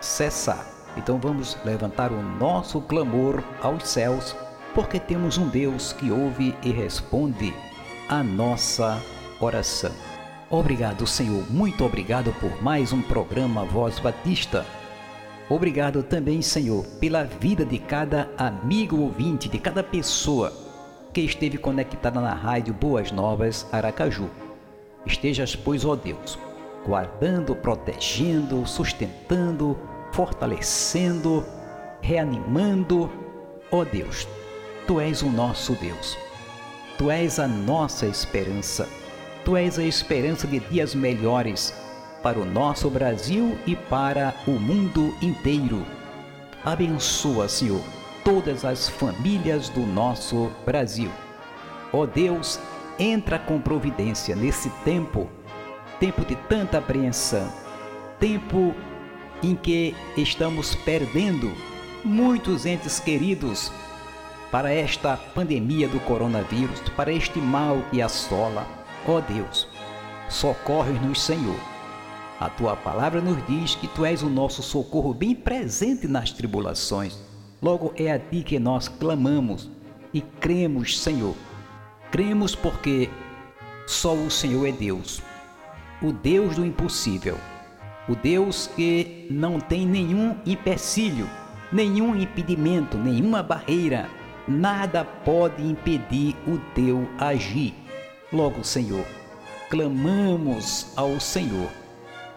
cessar. 0.00 0.66
Então 0.96 1.18
vamos 1.18 1.58
levantar 1.64 2.12
o 2.12 2.22
nosso 2.22 2.80
clamor 2.80 3.42
aos 3.60 3.88
céus, 3.88 4.36
porque 4.74 5.00
temos 5.00 5.36
um 5.36 5.48
Deus 5.48 5.92
que 5.92 6.10
ouve 6.10 6.54
e 6.62 6.70
responde 6.70 7.52
a 8.08 8.22
nossa 8.22 9.02
oração. 9.40 9.92
Obrigado, 10.48 11.06
Senhor, 11.06 11.50
muito 11.50 11.84
obrigado 11.84 12.32
por 12.34 12.62
mais 12.62 12.92
um 12.92 13.02
programa 13.02 13.64
Voz 13.64 13.98
Batista. 13.98 14.64
Obrigado 15.48 16.02
também, 16.02 16.40
Senhor, 16.40 16.84
pela 16.98 17.24
vida 17.24 17.64
de 17.64 17.78
cada 17.78 18.30
amigo 18.38 19.00
ouvinte, 19.00 19.48
de 19.48 19.58
cada 19.58 19.82
pessoa 19.82 20.52
que 21.12 21.20
esteve 21.20 21.58
conectada 21.58 22.20
na 22.20 22.32
rádio 22.32 22.72
Boas 22.72 23.12
Novas 23.12 23.66
Aracaju. 23.70 24.30
Estejas, 25.04 25.54
pois, 25.54 25.84
ó 25.84 25.94
Deus, 25.94 26.38
guardando, 26.86 27.54
protegendo, 27.54 28.66
sustentando, 28.66 29.78
fortalecendo, 30.12 31.44
reanimando. 32.00 33.10
Ó 33.70 33.84
Deus, 33.84 34.26
Tu 34.86 35.00
és 35.00 35.22
o 35.22 35.30
nosso 35.30 35.74
Deus. 35.74 36.16
Tu 36.96 37.10
és 37.10 37.38
a 37.38 37.46
nossa 37.46 38.06
esperança. 38.06 38.88
Tu 39.44 39.56
és 39.56 39.78
a 39.78 39.84
esperança 39.84 40.46
de 40.46 40.58
dias 40.58 40.94
melhores 40.94 41.74
para 42.24 42.40
o 42.40 42.44
nosso 42.46 42.88
Brasil 42.88 43.58
e 43.66 43.76
para 43.76 44.34
o 44.46 44.52
mundo 44.52 45.14
inteiro. 45.20 45.84
Abençoa, 46.64 47.46
Senhor, 47.46 47.82
todas 48.24 48.64
as 48.64 48.88
famílias 48.88 49.68
do 49.68 49.80
nosso 49.80 50.50
Brasil. 50.64 51.10
Ó 51.92 52.06
Deus, 52.06 52.58
entra 52.98 53.38
com 53.38 53.60
providência 53.60 54.34
nesse 54.34 54.70
tempo 54.84 55.28
tempo 56.00 56.24
de 56.24 56.34
tanta 56.34 56.78
apreensão, 56.78 57.52
tempo 58.18 58.74
em 59.42 59.54
que 59.54 59.94
estamos 60.16 60.74
perdendo 60.74 61.52
muitos 62.04 62.66
entes 62.66 62.98
queridos 62.98 63.70
para 64.50 64.72
esta 64.72 65.16
pandemia 65.16 65.88
do 65.88 66.00
coronavírus, 66.00 66.80
para 66.96 67.12
este 67.12 67.38
mal 67.38 67.82
que 67.90 68.00
assola. 68.00 68.66
Ó 69.06 69.16
oh 69.16 69.20
Deus, 69.20 69.68
socorre-nos, 70.28 71.22
Senhor. 71.22 71.73
A 72.40 72.48
tua 72.48 72.74
palavra 72.74 73.20
nos 73.20 73.44
diz 73.46 73.74
que 73.76 73.86
tu 73.88 74.04
és 74.04 74.22
o 74.22 74.28
nosso 74.28 74.62
socorro 74.62 75.14
bem 75.14 75.34
presente 75.34 76.08
nas 76.08 76.32
tribulações. 76.32 77.18
Logo 77.62 77.92
é 77.96 78.12
a 78.12 78.18
ti 78.18 78.42
que 78.42 78.58
nós 78.58 78.88
clamamos 78.88 79.70
e 80.12 80.20
cremos, 80.20 81.00
Senhor. 81.00 81.34
Cremos 82.10 82.54
porque 82.54 83.08
só 83.86 84.14
o 84.14 84.30
Senhor 84.30 84.66
é 84.66 84.72
Deus, 84.72 85.22
o 86.02 86.12
Deus 86.12 86.56
do 86.56 86.64
impossível, 86.64 87.38
o 88.08 88.14
Deus 88.14 88.66
que 88.66 89.26
não 89.30 89.60
tem 89.60 89.86
nenhum 89.86 90.36
empecilho, 90.44 91.28
nenhum 91.72 92.16
impedimento, 92.16 92.96
nenhuma 92.96 93.42
barreira, 93.42 94.08
nada 94.46 95.04
pode 95.04 95.62
impedir 95.62 96.36
o 96.46 96.58
teu 96.74 97.08
agir. 97.18 97.74
Logo, 98.32 98.64
Senhor, 98.64 99.04
clamamos 99.70 100.92
ao 100.96 101.18
Senhor, 101.20 101.68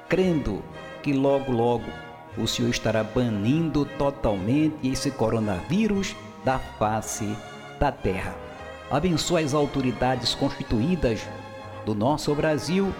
crendo 0.08 0.64
que 1.04 1.14
logo, 1.14 1.52
logo 1.52 1.92
o 2.38 2.48
Senhor 2.48 2.70
estará 2.70 3.04
banindo 3.04 3.86
totalmente 3.98 4.88
esse 4.88 5.10
coronavírus 5.10 6.16
da 6.46 6.60
face 6.60 7.36
da 7.80 7.92
terra. 7.92 8.36
Abençoa 8.90 9.40
as 9.42 9.54
autoridades 9.54 10.36
constituídas 10.36 11.28
do 11.86 11.96
nosso 11.96 12.34
Brasil 12.36 12.94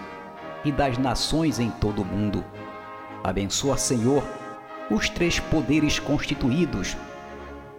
e 0.66 0.72
das 0.72 0.98
nações 0.98 1.60
em 1.60 1.70
todo 1.70 2.02
o 2.02 2.06
mundo. 2.06 2.44
Abençoa, 3.24 3.78
Senhor, 3.78 4.24
os 4.90 5.10
três 5.10 5.40
poderes 5.40 6.00
constituídos 6.00 6.98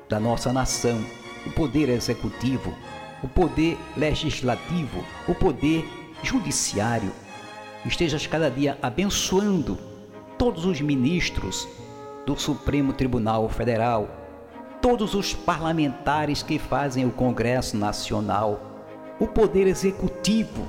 da 0.09 0.19
nossa 0.21 0.53
nação: 0.53 1.05
o 1.47 1.51
poder 1.51 1.89
executivo, 1.89 2.75
o 3.23 3.29
poder 3.29 3.77
legislativo, 3.97 5.05
o 5.27 5.35
poder 5.35 5.87
judiciário. 6.23 7.13
Estejas 7.89 8.27
cada 8.27 8.51
dia 8.51 8.77
abençoando 8.83 9.79
todos 10.37 10.67
os 10.67 10.79
ministros 10.79 11.67
do 12.27 12.39
Supremo 12.39 12.93
Tribunal 12.93 13.49
Federal, 13.49 14.07
todos 14.83 15.15
os 15.15 15.33
parlamentares 15.33 16.43
que 16.43 16.59
fazem 16.59 17.07
o 17.07 17.11
Congresso 17.11 17.79
Nacional, 17.79 18.61
o 19.19 19.27
poder 19.27 19.67
executivo, 19.67 20.69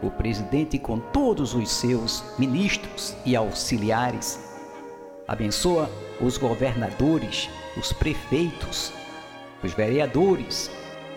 o 0.00 0.12
presidente 0.12 0.78
com 0.78 1.00
todos 1.00 1.54
os 1.54 1.68
seus 1.68 2.22
ministros 2.38 3.16
e 3.26 3.34
auxiliares. 3.34 4.40
Abençoa 5.26 5.90
os 6.20 6.38
governadores, 6.38 7.50
os 7.76 7.92
prefeitos, 7.92 8.92
os 9.60 9.74
vereadores, 9.74 10.70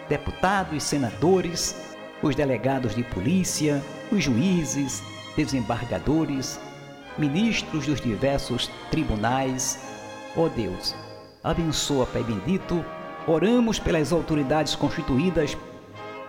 deputados 0.10 0.76
e 0.76 0.82
senadores, 0.82 1.96
os 2.24 2.36
delegados 2.36 2.96
de 2.96 3.04
polícia, 3.04 3.84
os 4.12 4.24
juízes, 4.24 5.13
desembargadores, 5.36 6.60
ministros 7.18 7.86
dos 7.86 8.02
diversos 8.02 8.70
tribunais. 8.90 9.80
Ó 10.36 10.46
oh 10.46 10.50
Deus, 10.50 10.96
abençoa, 11.44 12.06
Pai 12.08 12.24
bendito, 12.24 12.84
oramos 13.28 13.80
pelas 13.80 14.12
autoridades 14.12 14.76
constituídas. 14.76 15.58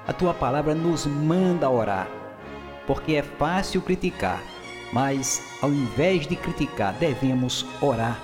A 0.06 0.12
tua 0.12 0.34
palavra 0.34 0.74
nos 0.74 1.06
manda 1.06 1.70
orar, 1.70 2.08
porque 2.86 3.14
é 3.14 3.22
fácil 3.22 3.80
criticar, 3.80 4.42
mas 4.92 5.42
ao 5.62 5.70
invés 5.70 6.26
de 6.26 6.36
criticar, 6.36 6.92
devemos 6.94 7.64
orar, 7.80 8.20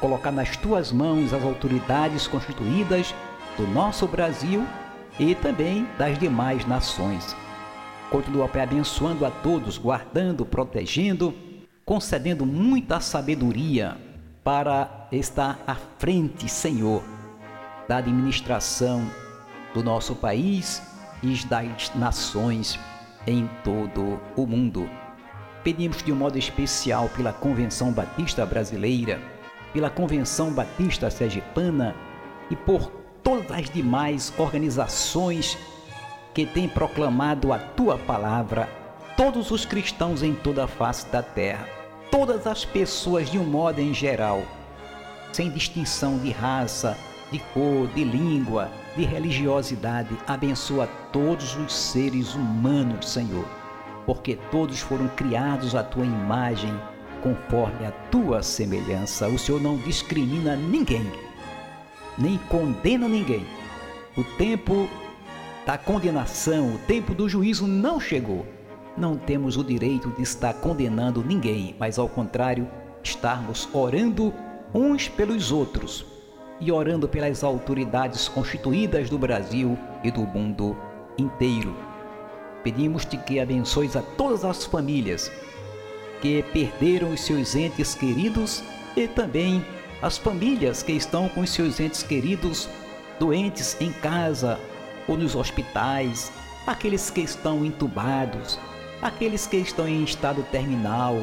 colocar 0.00 0.30
nas 0.30 0.56
tuas 0.56 0.92
mãos 0.92 1.32
as 1.32 1.42
autoridades 1.42 2.26
constituídas 2.26 3.14
do 3.56 3.66
nosso 3.66 4.06
Brasil 4.06 4.66
e 5.18 5.34
também 5.34 5.88
das 5.98 6.18
demais 6.18 6.66
nações. 6.66 7.34
Continua 8.14 8.48
abençoando 8.62 9.26
a 9.26 9.30
todos, 9.32 9.76
guardando, 9.76 10.46
protegendo, 10.46 11.34
concedendo 11.84 12.46
muita 12.46 13.00
sabedoria 13.00 13.96
para 14.44 15.08
estar 15.10 15.58
à 15.66 15.74
frente, 15.74 16.48
Senhor, 16.48 17.02
da 17.88 17.96
administração 17.96 19.04
do 19.74 19.82
nosso 19.82 20.14
país 20.14 20.80
e 21.24 21.34
das 21.46 21.92
nações 21.96 22.78
em 23.26 23.50
todo 23.64 24.20
o 24.36 24.46
mundo. 24.46 24.88
Pedimos 25.64 26.00
de 26.00 26.12
um 26.12 26.16
modo 26.16 26.38
especial 26.38 27.08
pela 27.16 27.32
Convenção 27.32 27.90
Batista 27.90 28.46
Brasileira, 28.46 29.20
pela 29.72 29.90
Convenção 29.90 30.52
Batista 30.52 31.10
Sergipana 31.10 31.96
e 32.48 32.54
por 32.54 32.92
todas 33.24 33.50
as 33.50 33.68
demais 33.68 34.32
organizações 34.38 35.58
que 36.34 36.44
têm 36.44 36.68
proclamado 36.68 37.52
a 37.52 37.58
tua 37.58 37.96
palavra, 37.96 38.68
todos 39.16 39.50
os 39.50 39.64
cristãos 39.64 40.22
em 40.22 40.34
toda 40.34 40.64
a 40.64 40.68
face 40.68 41.06
da 41.06 41.22
terra, 41.22 41.66
todas 42.10 42.46
as 42.46 42.64
pessoas 42.64 43.30
de 43.30 43.38
um 43.38 43.44
modo 43.44 43.80
em 43.80 43.94
geral, 43.94 44.42
sem 45.32 45.48
distinção 45.50 46.18
de 46.18 46.30
raça, 46.30 46.98
de 47.30 47.38
cor, 47.38 47.86
de 47.94 48.04
língua, 48.04 48.70
de 48.96 49.04
religiosidade, 49.04 50.16
abençoa 50.26 50.88
todos 51.12 51.56
os 51.56 51.72
seres 51.72 52.34
humanos, 52.34 53.08
Senhor, 53.08 53.46
porque 54.04 54.36
todos 54.50 54.80
foram 54.80 55.08
criados 55.08 55.74
à 55.74 55.82
tua 55.82 56.04
imagem, 56.04 56.74
conforme 57.22 57.86
a 57.86 57.92
tua 58.10 58.42
semelhança. 58.42 59.28
O 59.28 59.38
Senhor 59.38 59.60
não 59.60 59.76
discrimina 59.78 60.54
ninguém 60.54 61.10
nem 62.18 62.38
condena 62.48 63.08
ninguém. 63.08 63.46
O 64.16 64.22
tempo 64.22 64.88
da 65.66 65.78
condenação, 65.78 66.74
o 66.74 66.78
tempo 66.78 67.14
do 67.14 67.28
juízo 67.28 67.66
não 67.66 67.98
chegou. 67.98 68.46
Não 68.96 69.16
temos 69.16 69.56
o 69.56 69.64
direito 69.64 70.10
de 70.10 70.22
estar 70.22 70.52
condenando 70.54 71.24
ninguém, 71.24 71.74
mas 71.78 71.98
ao 71.98 72.08
contrário, 72.08 72.68
estarmos 73.02 73.68
orando 73.72 74.32
uns 74.74 75.08
pelos 75.08 75.50
outros 75.50 76.04
e 76.60 76.70
orando 76.70 77.08
pelas 77.08 77.42
autoridades 77.42 78.28
constituídas 78.28 79.08
do 79.08 79.18
Brasil 79.18 79.76
e 80.02 80.10
do 80.10 80.20
mundo 80.20 80.76
inteiro. 81.16 81.74
Pedimos-te 82.62 83.16
que 83.16 83.40
abençoes 83.40 83.96
a 83.96 84.02
todas 84.02 84.44
as 84.44 84.64
famílias 84.64 85.32
que 86.20 86.42
perderam 86.52 87.12
os 87.12 87.20
seus 87.20 87.54
entes 87.54 87.94
queridos 87.94 88.62
e 88.96 89.08
também 89.08 89.64
as 90.00 90.18
famílias 90.18 90.82
que 90.82 90.92
estão 90.92 91.28
com 91.28 91.44
seus 91.46 91.80
entes 91.80 92.02
queridos 92.02 92.68
doentes 93.18 93.76
em 93.80 93.92
casa 93.92 94.58
ou 95.06 95.16
nos 95.16 95.34
hospitais, 95.34 96.32
aqueles 96.66 97.10
que 97.10 97.20
estão 97.20 97.64
entubados, 97.64 98.58
aqueles 99.02 99.46
que 99.46 99.56
estão 99.56 99.86
em 99.86 100.02
estado 100.02 100.42
terminal. 100.50 101.16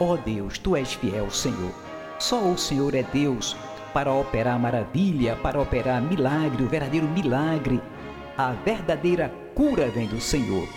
Ó 0.00 0.12
oh 0.12 0.16
Deus, 0.16 0.58
tu 0.58 0.76
és 0.76 0.92
fiel, 0.94 1.30
Senhor. 1.30 1.72
Só 2.18 2.40
o 2.40 2.58
Senhor 2.58 2.94
é 2.94 3.02
Deus 3.02 3.56
para 3.92 4.12
operar 4.12 4.58
maravilha, 4.58 5.36
para 5.36 5.60
operar 5.60 6.02
milagre, 6.02 6.62
o 6.62 6.68
verdadeiro 6.68 7.08
milagre. 7.08 7.80
A 8.36 8.52
verdadeira 8.52 9.32
cura 9.54 9.88
vem 9.88 10.06
do 10.06 10.20
Senhor. 10.20 10.68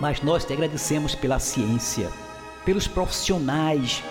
Mas 0.00 0.22
nós 0.22 0.44
te 0.44 0.52
agradecemos 0.52 1.14
pela 1.14 1.38
ciência, 1.38 2.08
pelos 2.64 2.86
profissionais 2.86 4.02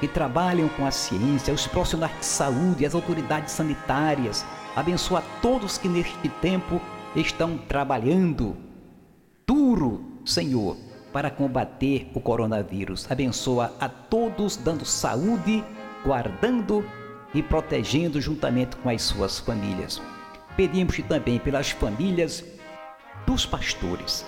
que 0.00 0.08
trabalham 0.08 0.68
com 0.70 0.84
a 0.84 0.90
ciência, 0.90 1.54
os 1.54 1.66
profissionais 1.66 2.18
de 2.18 2.26
saúde, 2.26 2.84
as 2.84 2.94
autoridades 2.94 3.52
sanitárias. 3.52 4.44
Abençoa 4.76 5.22
todos 5.40 5.78
que 5.78 5.88
neste 5.88 6.28
tempo 6.28 6.82
estão 7.16 7.56
trabalhando 7.56 8.54
duro, 9.46 10.04
Senhor, 10.22 10.76
para 11.14 11.30
combater 11.30 12.10
o 12.12 12.20
coronavírus. 12.20 13.10
Abençoa 13.10 13.72
a 13.80 13.88
todos, 13.88 14.54
dando 14.54 14.84
saúde, 14.84 15.64
guardando 16.04 16.84
e 17.32 17.42
protegendo 17.42 18.20
juntamente 18.20 18.76
com 18.76 18.90
as 18.90 19.00
suas 19.00 19.38
famílias. 19.38 20.02
Pedimos 20.58 20.98
também 21.08 21.38
pelas 21.38 21.70
famílias 21.70 22.44
dos 23.26 23.46
pastores 23.46 24.26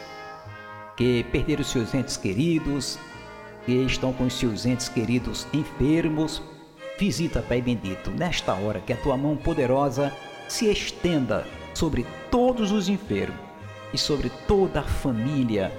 que 0.97 1.25
perderam 1.25 1.63
seus 1.63 1.93
entes 1.93 2.17
queridos, 2.17 2.99
que 3.67 3.73
estão 3.73 4.15
com 4.15 4.31
seus 4.31 4.65
entes 4.65 4.89
queridos 4.89 5.47
enfermos, 5.53 6.43
visita, 6.99 7.43
Pai 7.43 7.61
bendito, 7.61 8.11
nesta 8.11 8.55
hora 8.55 8.81
que 8.81 8.95
a 8.95 8.97
tua 8.97 9.17
mão 9.17 9.37
poderosa 9.37 10.11
se 10.49 10.67
estenda 10.71 11.47
sobre 11.75 12.07
todos 12.31 12.73
os 12.73 12.89
enfermos 12.89 13.39
e 13.93 13.99
sobre 13.99 14.31
toda 14.47 14.81
a 14.81 14.85
família 14.85 15.73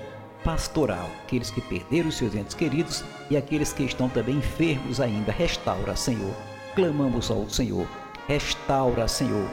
pastoral, 0.43 1.10
aqueles 1.23 1.51
que 1.51 1.62
perderam 1.62 2.10
os 2.10 2.15
seus 2.15 2.34
entes 2.34 2.55
queridos 2.55 3.03
e 3.29 3.36
aqueles 3.36 3.73
que 3.73 3.84
estão 3.84 4.08
também 4.08 4.38
enfermos 4.38 5.01
ainda. 5.01 5.32
Restaura, 5.32 5.95
Senhor. 5.95 6.34
Clamamos 6.75 7.29
ao 7.29 7.49
Senhor. 7.49 7.88
Restaura, 8.27 9.08
Senhor. 9.08 9.49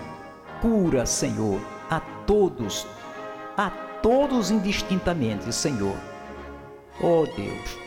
Cura, 0.61 1.05
Senhor, 1.05 1.61
a 1.90 2.00
todos, 2.00 2.87
a 3.57 3.70
todos 4.00 4.50
indistintamente, 4.50 5.52
Senhor 5.52 5.96
oh 7.00 7.26
Deus, 7.37 7.79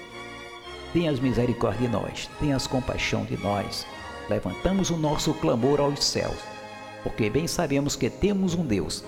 tenhas 0.93 1.19
misericórdia 1.19 1.87
de 1.87 1.93
nós, 1.93 2.29
tenhas 2.39 2.67
compaixão 2.67 3.25
de 3.25 3.37
nós. 3.37 3.85
Levantamos 4.29 4.89
o 4.89 4.97
nosso 4.97 5.33
clamor 5.35 5.79
aos 5.79 6.03
céus, 6.03 6.37
porque 7.03 7.29
bem 7.29 7.47
sabemos 7.47 7.95
que 7.95 8.09
temos 8.09 8.53
um 8.53 8.65
Deus 8.65 9.03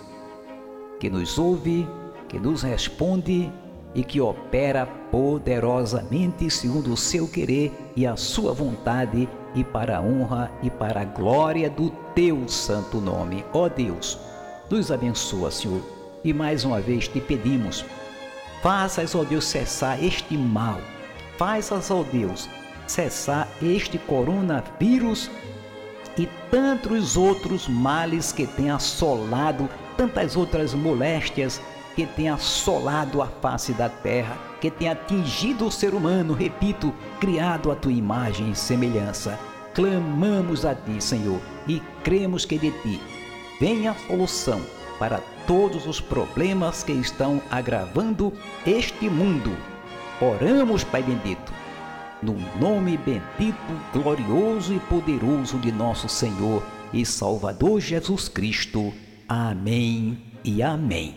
que 1.02 1.10
nos 1.10 1.40
ouve, 1.40 1.88
que 2.30 2.40
nos 2.40 2.62
responde 2.62 3.52
e 3.96 4.04
que 4.04 4.22
opera 4.22 4.86
poderosamente 4.86 6.50
segundo 6.50 6.94
o 6.94 6.98
seu 6.98 7.28
querer 7.28 7.72
e 7.96 8.06
a 8.06 8.16
sua 8.16 8.54
vontade 8.54 9.28
e 9.56 9.64
para 9.64 9.98
a 9.98 10.02
honra 10.02 10.52
e 10.62 10.70
para 10.70 11.02
a 11.02 11.06
glória 11.06 11.72
do 11.72 11.90
teu 12.14 12.48
santo 12.48 13.02
nome. 13.02 13.44
Ó 13.52 13.68
Deus, 13.68 14.20
nos 14.70 14.92
abençoa, 14.92 15.50
Senhor, 15.50 15.82
e 16.24 16.32
mais 16.32 16.64
uma 16.64 16.80
vez 16.80 17.08
te 17.08 17.20
pedimos, 17.20 17.84
faças, 18.62 19.16
ó 19.16 19.24
Deus, 19.24 19.46
cessar 19.46 20.02
este 20.02 20.38
mal, 20.38 20.80
faças, 21.38 21.90
ó 21.90 22.04
Deus, 22.04 22.48
cessar 22.86 23.50
este 23.62 23.98
coronavírus 23.98 25.32
e 26.18 26.28
tantos 26.50 27.16
outros 27.18 27.68
males 27.68 28.32
que 28.32 28.46
tem 28.46 28.70
assolado, 28.70 29.70
tantas 29.98 30.36
outras 30.36 30.74
moléstias 30.74 31.62
que 31.96 32.06
tem 32.06 32.30
assolado 32.30 33.22
a 33.22 33.28
face 33.28 33.74
da 33.74 33.90
terra, 33.90 34.38
que 34.60 34.72
tem 34.72 34.90
atingido 34.90 35.66
o 35.66 35.72
ser 35.72 35.94
humano, 35.94 36.34
repito, 36.34 36.94
criado 37.20 37.72
a 37.72 37.76
tua 37.76 37.92
imagem 37.92 38.52
e 38.52 38.56
semelhança. 38.56 39.38
Clamamos 39.74 40.66
a 40.66 40.76
ti, 40.76 41.02
Senhor, 41.02 41.40
e 41.68 41.82
cremos 42.04 42.46
que 42.46 42.58
de 42.58 42.72
ti 42.82 43.02
vem 43.60 43.88
a 43.88 43.96
solução 44.08 44.62
para 45.00 45.20
todos 45.48 45.88
os 45.88 46.00
problemas 46.00 46.84
que 46.84 46.92
estão 46.92 47.42
agravando 47.50 48.32
este 48.66 49.10
mundo. 49.10 49.56
Oramos, 50.22 50.84
Pai 50.84 51.02
bendito, 51.02 51.52
no 52.22 52.36
nome 52.60 52.98
bendito, 52.98 53.58
glorioso 53.94 54.74
e 54.74 54.80
poderoso 54.80 55.58
de 55.58 55.72
nosso 55.72 56.08
Senhor 56.08 56.64
e 56.94 57.06
Salvador 57.06 57.80
Jesus 57.80 58.28
Cristo. 58.28 58.94
Amém 59.28 60.18
e 60.44 60.62
amém. 60.62 61.16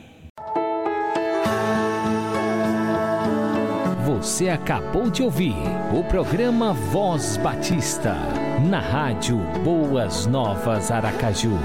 Você 4.06 4.48
acabou 4.48 5.10
de 5.10 5.22
ouvir 5.22 5.54
o 5.92 6.04
programa 6.04 6.72
Voz 6.72 7.36
Batista, 7.36 8.14
na 8.70 8.79
rádio 8.79 9.38
Boas 9.64 10.26
Novas 10.26 10.90
Aracaju. 10.90 11.58